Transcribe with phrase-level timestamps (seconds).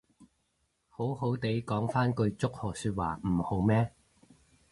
[0.89, 3.91] 好好哋講返句祝賀說話唔好咩